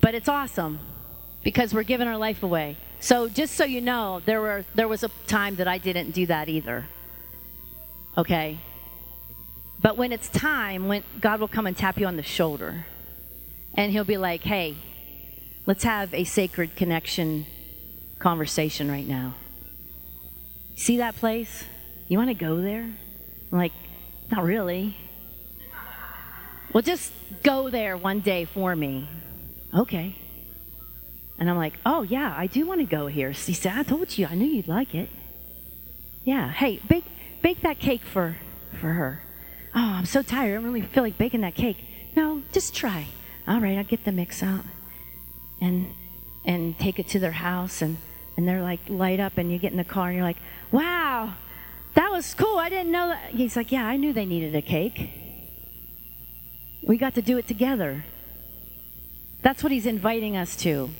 [0.00, 0.80] But it's awesome
[1.42, 2.76] because we're giving our life away.
[3.00, 6.26] So just so you know, there were there was a time that I didn't do
[6.26, 6.86] that either.
[8.16, 8.60] Okay?
[9.82, 12.86] But when it's time, when God will come and tap you on the shoulder
[13.74, 14.76] and he'll be like, "Hey,
[15.66, 17.46] let's have a sacred connection
[18.18, 19.34] conversation right now.
[20.76, 21.64] See that place?
[22.08, 22.84] You want to go there?"
[23.50, 23.72] I'm like,
[24.30, 24.96] "Not really."
[26.72, 29.08] Well, just go there one day for me
[29.74, 30.16] okay.
[31.38, 33.30] And I'm like, oh, yeah, I do want to go here.
[33.30, 35.08] He said, I told you, I knew you'd like it.
[36.24, 37.04] Yeah, hey, bake,
[37.42, 38.36] bake that cake for,
[38.80, 39.22] for her.
[39.74, 40.50] Oh, I'm so tired.
[40.50, 41.78] I don't really feel like baking that cake.
[42.14, 43.06] No, just try.
[43.48, 44.64] All right, I'll get the mix out
[45.60, 45.94] and,
[46.44, 47.80] and take it to their house.
[47.80, 47.96] And,
[48.36, 50.36] and they're like, light up, and you get in the car, and you're like,
[50.70, 51.34] wow,
[51.94, 52.58] that was cool.
[52.58, 53.30] I didn't know that.
[53.30, 55.10] He's like, yeah, I knew they needed a cake.
[56.86, 58.04] We got to do it together.
[59.42, 60.90] That's what he's inviting us to.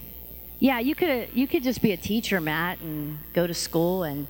[0.58, 4.28] Yeah, you could you could just be a teacher, Matt, and go to school and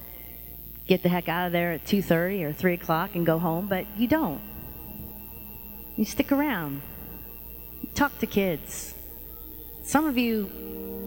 [0.87, 3.67] get the heck out of there at two thirty or three o'clock and go home,
[3.69, 4.41] but you don't.
[5.97, 6.83] You stick around.
[7.95, 8.95] Talk to kids.
[9.85, 10.51] Some of you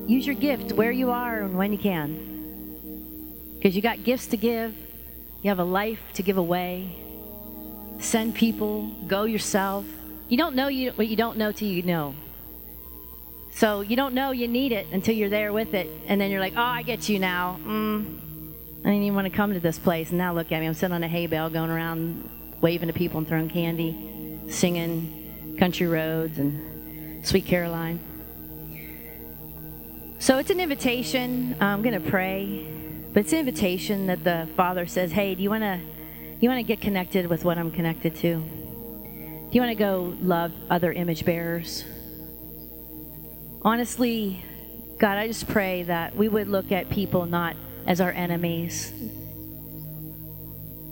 [0.08, 3.56] use your gift where you are and when you can.
[3.56, 4.76] Because you got gifts to give,
[5.42, 6.96] you have a life to give away.
[8.00, 9.86] Send people, go yourself.
[10.28, 12.14] You don't know you, what you don't know till you know.
[13.52, 15.90] So you don't know you need it until you're there with it.
[16.08, 17.60] And then you're like, oh, I get you now.
[17.64, 18.20] Mm,
[18.86, 20.10] I didn't even want to come to this place.
[20.10, 20.68] And now look at me.
[20.68, 22.30] I'm sitting on a hay bale going around
[22.62, 28.00] waving to people and throwing candy, singing country roads and Sweet Caroline.
[30.20, 31.58] So it's an invitation.
[31.60, 32.68] I'm going to pray.
[33.12, 35.80] But it's an invitation that the Father says, hey, do you want to
[36.40, 38.36] you want to get connected with what I'm connected to?
[38.36, 41.84] Do you want to go love other image bearers?
[43.66, 44.46] honestly,
[45.00, 48.92] God, I just pray that we would look at people not as our enemies,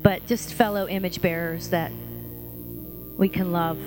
[0.01, 1.91] but just fellow image bearers that
[3.17, 3.79] we can love.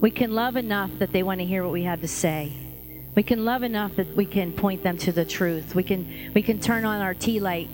[0.00, 2.52] We can love enough that they want to hear what we have to say.
[3.14, 5.74] We can love enough that we can point them to the truth.
[5.74, 7.68] We can we can turn on our tea light.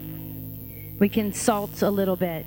[0.99, 2.47] We can salt a little bit.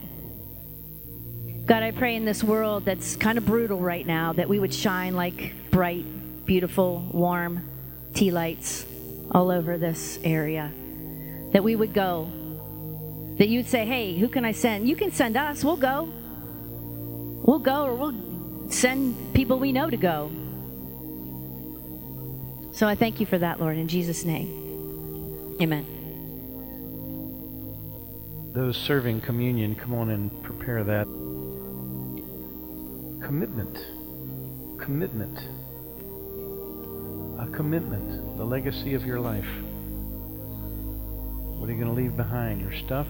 [1.66, 4.74] God, I pray in this world that's kind of brutal right now that we would
[4.74, 6.06] shine like bright
[6.46, 7.68] beautiful, warm
[8.14, 8.86] tea lights
[9.32, 10.72] all over this area.
[11.54, 12.30] That we would go.
[13.38, 14.88] That you'd say, hey, who can I send?
[14.88, 15.64] You can send us.
[15.64, 16.12] We'll go.
[17.46, 20.32] We'll go, or we'll send people we know to go.
[22.74, 25.58] So I thank you for that, Lord, in Jesus' name.
[25.62, 25.86] Amen.
[28.54, 31.06] Those serving communion, come on and prepare that.
[33.26, 33.78] Commitment.
[34.80, 35.40] Commitment
[37.44, 39.48] a commitment, the legacy of your life.
[41.64, 42.60] What are you going to leave behind?
[42.60, 43.08] Your stuff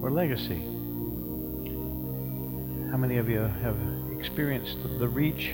[0.00, 0.62] or legacy?
[2.90, 3.76] How many of you have
[4.18, 5.52] experienced the reach,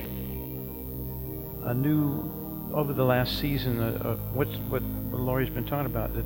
[1.63, 2.31] a new,
[2.73, 6.23] over the last season, uh, uh, what, what Laurie's been talking about, that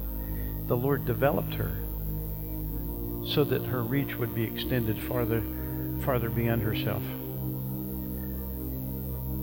[0.68, 1.76] the Lord developed her
[3.34, 5.42] so that her reach would be extended farther,
[6.06, 7.02] farther beyond herself.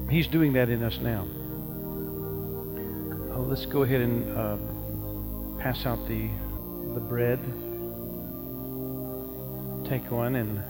[0.08, 1.26] He's doing that in us now.
[3.34, 4.56] Uh, let's go ahead and uh,
[5.66, 6.28] pass out the
[6.94, 7.40] the bread.
[9.88, 10.62] Take one and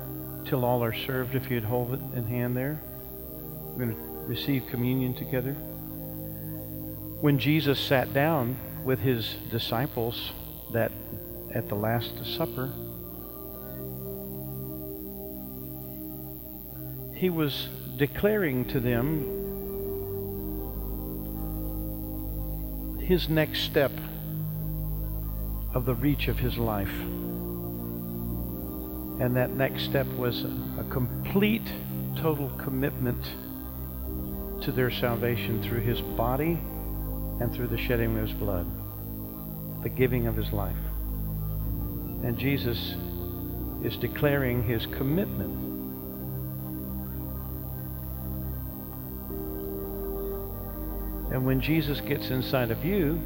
[0.49, 2.81] till all are served, if you'd hold it in hand there.
[3.75, 5.53] We're going to receive communion together.
[7.21, 10.33] When Jesus sat down with his disciples
[10.73, 10.93] that
[11.55, 12.73] at the Last Supper,
[17.15, 19.35] he was declaring to them
[23.03, 23.93] his next step
[25.77, 26.89] of the reach of his life.
[29.21, 31.71] And that next step was a complete,
[32.17, 33.23] total commitment
[34.63, 36.59] to their salvation through his body
[37.41, 38.67] and through the shedding of his blood,
[39.83, 40.79] the giving of his life.
[42.25, 42.95] And Jesus
[43.85, 45.53] is declaring his commitment.
[51.35, 53.21] And when Jesus gets inside of you,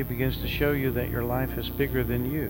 [0.00, 2.46] He begins to show you that your life is bigger than you.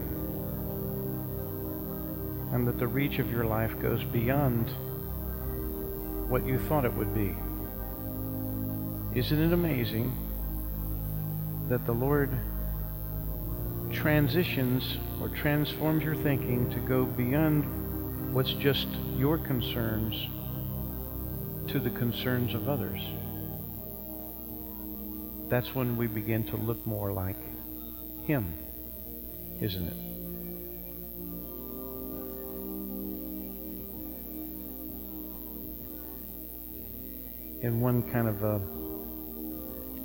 [2.53, 4.69] And that the reach of your life goes beyond
[6.31, 7.35] what you thought it would be.
[9.19, 10.13] Isn't it amazing
[11.69, 12.31] that the Lord
[13.93, 18.87] transitions or transforms your thinking to go beyond what's just
[19.17, 20.15] your concerns
[21.67, 23.01] to the concerns of others?
[25.51, 27.37] That's when we begin to look more like
[28.25, 28.55] Him,
[29.61, 29.97] isn't it?
[37.67, 38.61] In one kind of a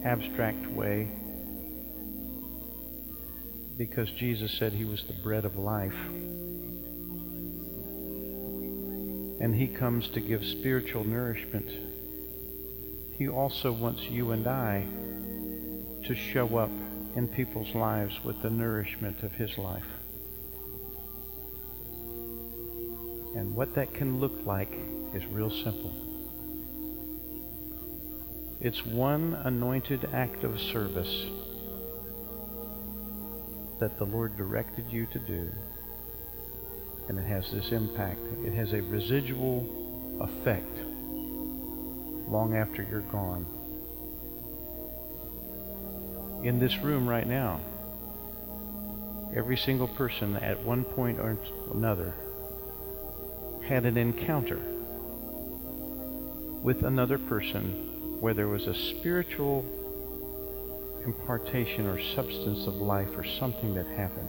[0.03, 1.07] abstract way,
[3.77, 5.95] because Jesus said He was the bread of life.
[9.39, 11.69] And He comes to give spiritual nourishment.
[13.17, 14.87] He also wants you and I
[16.05, 16.69] to show up
[17.15, 19.83] in people's lives with the nourishment of His life.
[23.35, 24.71] And what that can look like
[25.13, 25.93] is real simple.
[28.61, 31.25] It's one anointed act of service
[33.79, 35.51] that the Lord directed you to do.
[37.09, 38.21] And it has this impact.
[38.45, 40.77] It has a residual effect
[42.29, 43.45] long after you're gone
[46.43, 47.59] in this room right now,
[49.35, 51.37] every single person at one point or
[51.73, 52.13] another
[53.67, 54.61] had an encounter
[56.61, 59.65] with another person where there was a spiritual
[61.03, 64.27] impartation or substance of life or something that happened.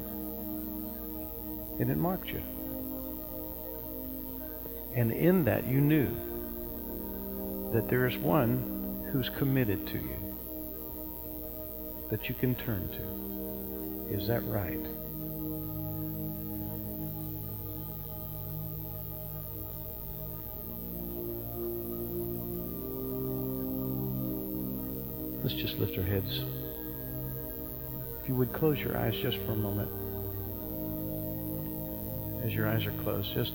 [1.80, 2.42] And it marked you.
[4.94, 6.08] And in that you knew
[7.72, 10.25] that there is one who's committed to you
[12.10, 14.14] that you can turn to.
[14.14, 14.78] Is that right?
[25.42, 26.40] Let's just lift our heads.
[28.22, 29.88] If you would close your eyes just for a moment.
[32.44, 33.52] As your eyes are closed, just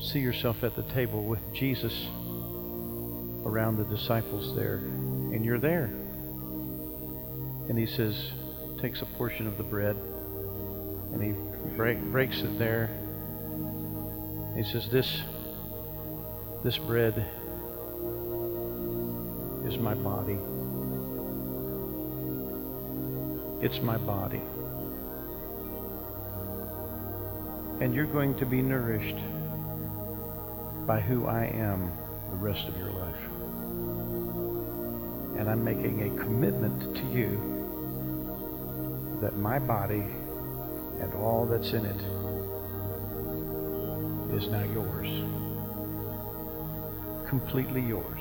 [0.00, 2.06] see yourself at the table with Jesus
[3.44, 4.76] around the disciples there.
[4.76, 5.90] And you're there.
[7.68, 8.32] And he says,
[8.80, 9.96] takes a portion of the bread
[11.12, 11.32] and he
[11.76, 12.90] break, breaks it there.
[14.56, 15.22] He says, this,
[16.62, 17.14] this bread
[19.66, 20.38] is my body.
[23.64, 24.42] It's my body.
[27.80, 29.16] And you're going to be nourished
[30.86, 31.92] by who I am
[32.30, 33.16] the rest of your life.
[35.38, 37.56] And I'm making a commitment to you
[39.20, 40.04] that my body
[41.00, 42.00] and all that's in it
[44.34, 45.08] is now yours.
[47.28, 48.20] Completely yours.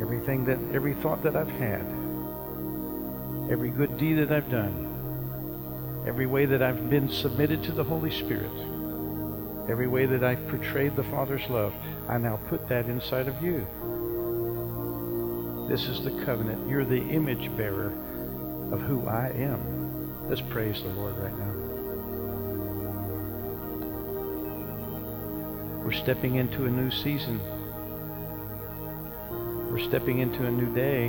[0.00, 1.86] Everything that, every thought that I've had,
[3.50, 4.84] every good deed that I've done,
[6.06, 8.50] every way that I've been submitted to the Holy Spirit,
[9.68, 11.74] every way that I've portrayed the Father's love,
[12.08, 13.66] I now put that inside of you.
[15.68, 16.68] This is the covenant.
[16.68, 17.92] You're the image bearer
[18.72, 20.28] of who I am.
[20.28, 21.68] Let's praise the Lord right now.
[25.82, 27.40] We're stepping into a new season.
[29.70, 31.06] We're stepping into a new day.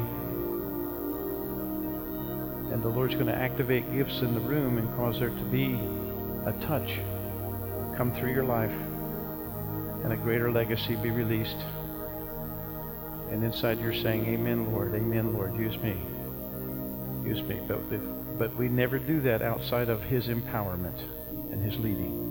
[2.71, 5.73] And the Lord's going to activate gifts in the room and cause there to be
[6.45, 6.99] a touch
[7.97, 8.71] come through your life
[10.05, 11.57] and a greater legacy be released.
[13.31, 15.97] And inside you're saying, Amen, Lord, Amen, Lord, use me.
[17.29, 17.61] Use me.
[17.67, 20.99] But, but we never do that outside of His empowerment
[21.51, 22.25] and His leading.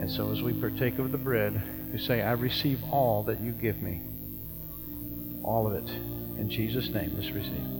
[0.00, 1.62] And so as we partake of the bread,
[1.92, 4.02] we say, I receive all that you give me.
[5.44, 5.88] All of it.
[6.40, 7.70] In Jesus' name, let's receive.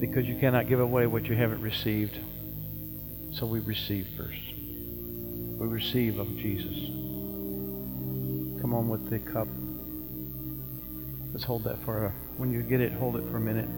[0.00, 2.18] Because you cannot give away what you haven't received.
[3.34, 4.42] So we receive first.
[4.56, 6.76] We receive of Jesus.
[8.60, 9.46] Come on with the cup.
[11.34, 13.68] Let's hold that for a, when you get it, hold it for a minute.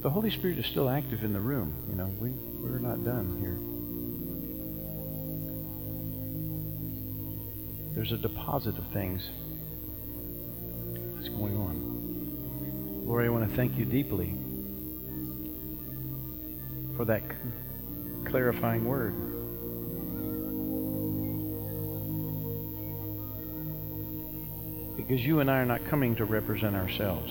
[0.00, 1.74] The Holy Spirit is still active in the room.
[1.90, 3.58] You know, we, we're not done here.
[7.96, 9.28] There's a deposit of things
[11.16, 13.04] that's going on.
[13.08, 14.36] Lord, I want to thank you deeply
[16.96, 17.22] for that
[18.26, 19.14] clarifying word.
[24.96, 27.30] Because you and I are not coming to represent ourselves.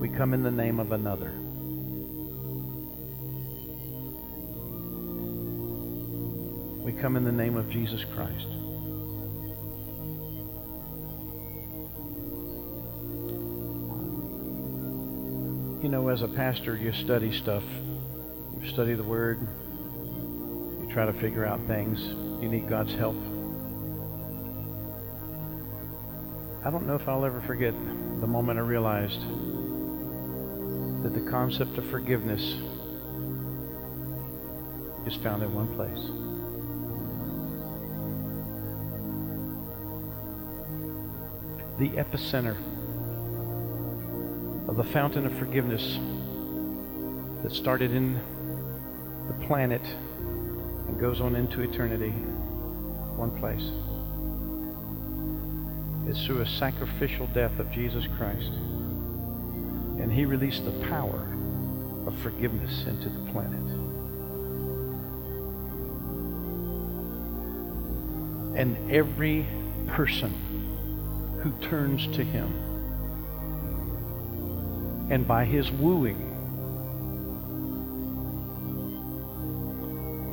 [0.00, 1.32] We come in the name of another.
[6.84, 8.46] We come in the name of Jesus Christ.
[15.80, 17.62] You know, as a pastor, you study stuff.
[18.60, 19.38] You study the Word.
[19.40, 22.00] You try to figure out things.
[22.42, 23.14] You need God's help.
[26.64, 27.74] I don't know if I'll ever forget
[28.20, 29.20] the moment I realized
[31.04, 32.42] that the concept of forgiveness
[35.06, 36.10] is found in one place.
[41.78, 42.56] The epicenter
[44.68, 45.98] of the fountain of forgiveness
[47.42, 48.20] that started in
[49.26, 52.10] the planet and goes on into eternity,
[53.16, 53.70] one place.
[56.06, 58.50] It's through a sacrificial death of Jesus Christ.
[60.00, 61.26] And he released the power
[62.06, 63.60] of forgiveness into the planet.
[68.58, 69.46] And every
[69.86, 70.32] person
[71.42, 72.67] who turns to him
[75.10, 76.36] and by his wooing,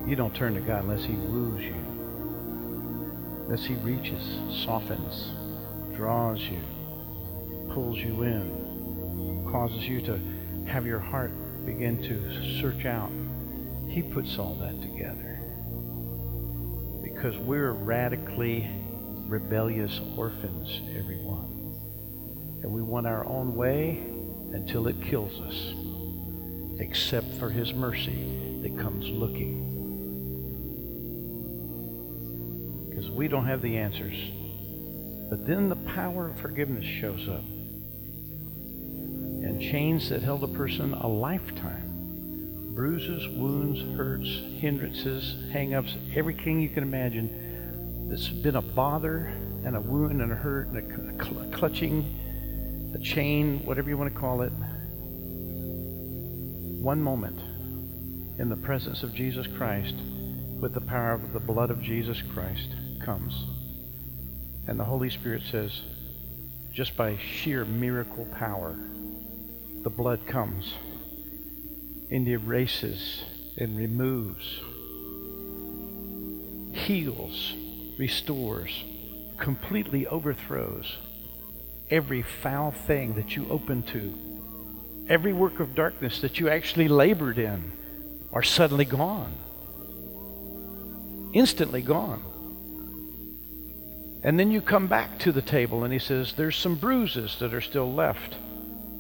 [0.07, 1.76] you don't turn to God unless he woos you,
[3.45, 4.23] unless he reaches,
[4.65, 5.32] softens,
[5.95, 6.61] draws you,
[7.73, 10.19] pulls you in, causes you to
[10.67, 11.32] have your heart
[11.65, 13.11] begin to search out.
[13.89, 15.39] He puts all that together.
[17.01, 18.69] Because we're radically
[19.26, 21.45] rebellious orphans, everyone.
[22.61, 24.14] And we want our own way
[24.54, 25.74] until it kills us,
[26.80, 29.64] except for His mercy that comes looking.
[32.89, 34.32] Because we don't have the answers.
[35.30, 37.43] But then the power of forgiveness shows up.
[39.43, 41.86] And chains that held a person a lifetime
[42.76, 44.28] bruises, wounds, hurts,
[44.60, 49.34] hindrances, hangups, everything you can imagine that's been a bother
[49.64, 52.06] and a wound and a hurt and a cl- clutching,
[52.96, 54.54] a chain, whatever you want to call it.
[56.82, 57.38] One moment
[58.39, 59.96] in the presence of Jesus Christ
[60.62, 62.70] with the power of the blood of Jesus Christ
[63.04, 63.34] comes.
[64.68, 65.82] And the Holy Spirit says,
[66.72, 68.78] just by sheer miracle power,
[69.84, 70.74] the blood comes
[72.10, 73.26] and erases
[73.58, 74.62] and removes,
[76.72, 77.54] heals,
[77.98, 78.86] restores,
[79.38, 80.96] completely overthrows
[81.89, 84.13] every foul thing that you open to.
[85.07, 87.71] Every work of darkness that you actually labored in
[88.33, 89.33] are suddenly gone.
[91.33, 92.23] Instantly gone.
[94.23, 97.53] And then you come back to the table and he says, There's some bruises that
[97.53, 98.36] are still left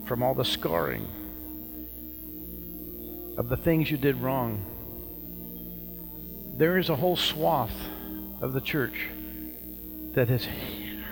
[0.05, 1.07] from all the scarring
[3.37, 4.63] of the things you did wrong.
[6.57, 7.75] There is a whole swath
[8.39, 9.09] of the church
[10.13, 10.45] that has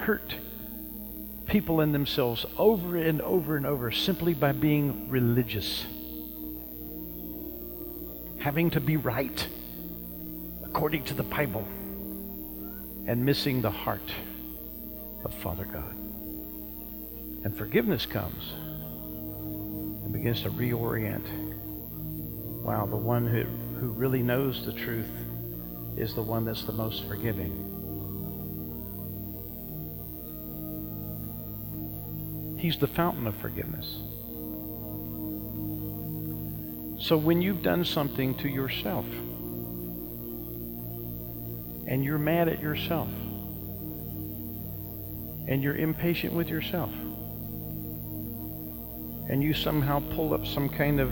[0.01, 0.35] hurt
[1.53, 5.85] people in themselves over and over and over simply by being religious.
[8.39, 9.47] Having to be right
[10.65, 11.67] according to the Bible.
[13.05, 14.11] and missing the heart
[15.25, 15.93] of Father God.
[17.43, 21.25] And forgiveness comes and begins to reorient.
[22.63, 23.43] Wow, the one who,
[23.79, 25.11] who really knows the truth
[25.97, 27.72] is the one that's the most forgiving.
[32.63, 33.97] He's the fountain of forgiveness.
[37.05, 39.03] So when you've done something to yourself
[41.85, 43.09] and you're mad at yourself
[45.45, 46.89] and you're impatient with yourself
[49.29, 51.11] and you somehow pull up some kind of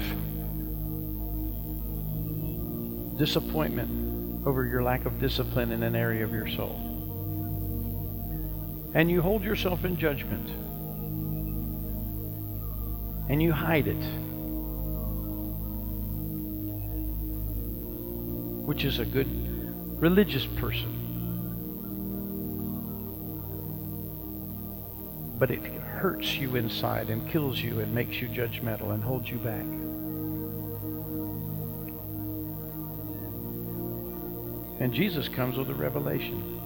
[3.17, 6.87] disappointment over your lack of discipline in an area of your soul
[8.93, 10.49] and you hold yourself in judgment
[13.31, 14.03] and you hide it,
[18.65, 19.29] which is a good
[20.01, 20.97] religious person.
[25.39, 29.37] But it hurts you inside and kills you and makes you judgmental and holds you
[29.37, 29.63] back.
[34.81, 36.59] And Jesus comes with a revelation.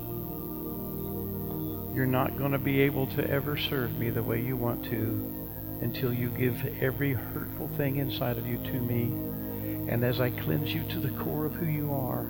[1.94, 5.45] You're not going to be able to ever serve me the way you want to
[5.82, 9.04] until you give every hurtful thing inside of you to me.
[9.92, 12.26] And as I cleanse you to the core of who you are,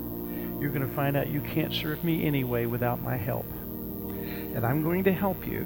[0.60, 3.46] you're going to find out you can't serve me anyway without my help.
[4.56, 5.64] And I'm going to help you,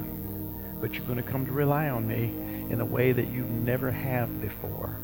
[0.81, 2.25] but you're going to come to rely on me
[2.71, 4.95] in a way that you never have before.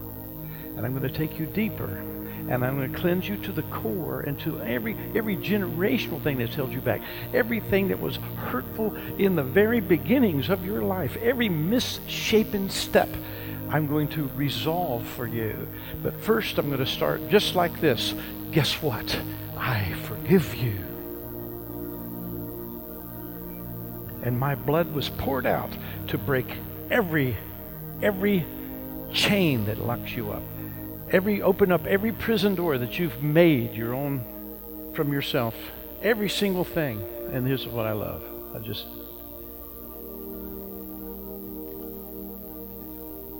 [0.75, 2.03] And I'm going to take you deeper
[2.47, 6.37] and I'm going to cleanse you to the core and to every every generational thing
[6.37, 7.01] that's held you back,
[7.33, 13.09] everything that was hurtful in the very beginnings of your life, every misshapen step.
[13.69, 15.67] I'm going to resolve for you.
[16.03, 18.13] But first, I'm going to start just like this.
[18.51, 19.19] Guess what?
[19.57, 20.75] I forgive you.
[24.21, 25.71] And my blood was poured out
[26.07, 26.45] to break
[26.91, 27.35] every
[28.01, 28.45] every
[29.13, 30.43] chain that locks you up
[31.15, 34.21] every open up every prison door that you've made your own
[34.93, 35.55] from yourself.
[36.01, 37.01] Every single thing.
[37.31, 38.21] And here's what i love.
[38.53, 38.85] I just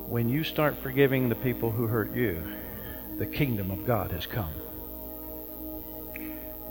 [0.08, 2.42] when you start forgiving the people who hurt you
[3.18, 4.54] the kingdom of god has come.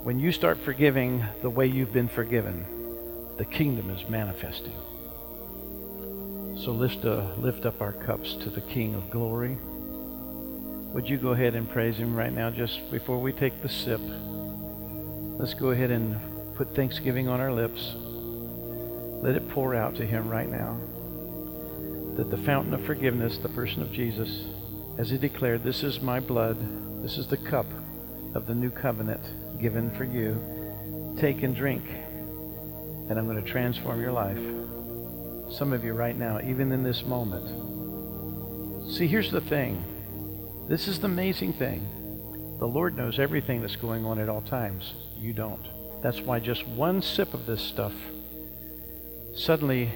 [0.03, 2.65] When you start forgiving the way you've been forgiven
[3.37, 4.79] the kingdom is manifesting.
[6.63, 9.59] So lift, uh, lift up our cups to the king of glory
[10.95, 13.99] would you go ahead and praise Him right now just before we take the sip?
[15.37, 16.17] Let's go ahead and
[16.55, 17.93] put thanksgiving on our lips.
[19.21, 20.79] Let it pour out to Him right now.
[22.15, 24.45] That the fountain of forgiveness, the person of Jesus,
[24.97, 26.57] as He declared, This is my blood,
[27.03, 27.67] this is the cup
[28.33, 31.17] of the new covenant given for you.
[31.19, 31.83] Take and drink,
[33.09, 34.39] and I'm going to transform your life.
[35.53, 37.43] Some of you right now, even in this moment.
[38.93, 39.83] See, here's the thing.
[40.67, 41.87] This is the amazing thing.
[42.57, 44.95] The Lord knows everything that's going on at all times.
[45.15, 45.63] You don't.
[46.01, 47.93] That's why just one sip of this stuff,
[49.35, 49.91] suddenly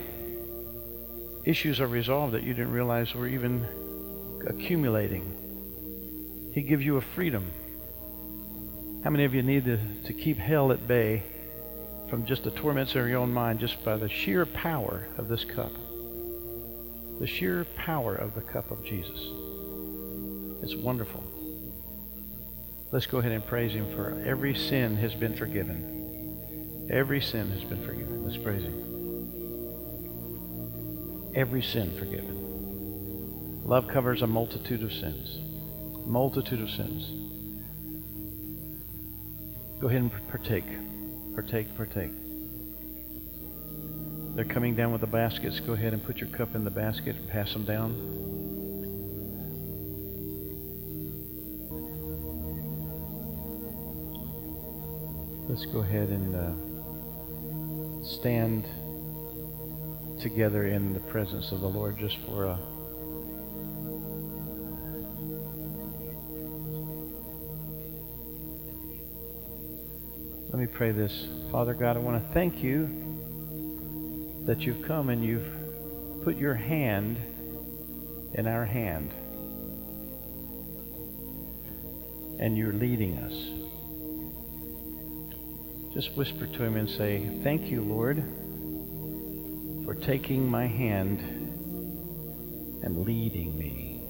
[1.43, 3.65] issues are resolved that you didn't realize were even
[4.47, 6.51] accumulating.
[6.53, 7.51] He gives you a freedom.
[9.03, 11.23] How many of you need to, to keep hell at bay
[12.11, 15.45] from just the torments of your own mind just by the sheer power of this
[15.45, 15.71] cup?
[17.19, 19.19] The sheer power of the cup of Jesus.
[20.61, 21.23] It's wonderful.
[22.91, 26.87] Let's go ahead and praise Him for every sin has been forgiven.
[26.89, 28.23] Every sin has been forgiven.
[28.25, 28.85] Let's praise Him.
[31.35, 33.61] Every sin forgiven.
[33.63, 35.37] Love covers a multitude of sins.
[36.07, 37.11] Multitude of sins.
[39.79, 40.65] Go ahead and partake.
[41.35, 42.11] Partake, partake.
[44.35, 45.59] They're coming down with the baskets.
[45.59, 48.28] Go ahead and put your cup in the basket and pass them down.
[55.49, 56.51] Let's go ahead and uh,
[58.05, 58.63] stand
[60.21, 62.59] together in the presence of the Lord just for a
[70.51, 71.27] Let me pray this.
[71.51, 72.89] Father God, I want to thank you
[74.45, 75.47] that you've come and you've
[76.23, 77.17] put your hand
[78.33, 79.13] in our hand.
[82.39, 83.58] And you're leading us.
[85.99, 88.23] Just whisper to him and say, Thank you, Lord,
[89.83, 91.19] for taking my hand
[92.81, 94.01] and leading me.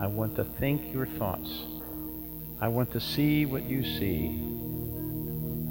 [0.00, 1.48] I want to think your thoughts.
[2.60, 4.30] I want to see what you see.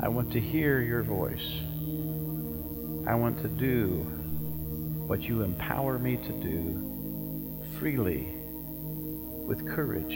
[0.02, 1.52] I want to hear your voice.
[3.06, 4.06] I want to do
[5.06, 8.34] what you empower me to do freely,
[9.46, 10.16] with courage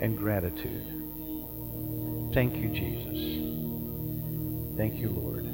[0.00, 0.99] and gratitude.
[2.32, 3.40] Thank you, Jesus.
[4.76, 5.44] Thank you, Lord.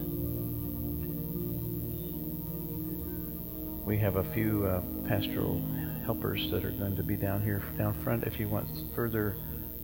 [3.86, 5.62] We have a few uh, pastoral
[6.04, 8.24] helpers that are going to be down here, down front.
[8.24, 9.36] If you want further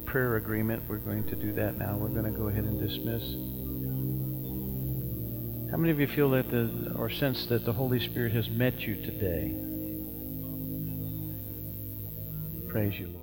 [0.05, 1.97] prayer agreement, we're going to do that now.
[1.97, 3.23] We're going to go ahead and dismiss.
[5.71, 8.81] How many of you feel that the, or sense that the Holy Spirit has met
[8.81, 9.55] you today?
[12.69, 13.22] Praise you, Lord.